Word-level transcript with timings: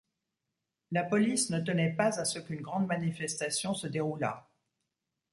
La 0.89 1.03
police 1.03 1.51
ne 1.51 1.59
tenait 1.59 1.91
pas 1.93 2.19
à 2.19 2.25
ce 2.25 2.39
qu'une 2.39 2.59
grande 2.63 2.87
manifestation 2.87 3.75
se 3.75 3.85
déroulât. 3.85 4.47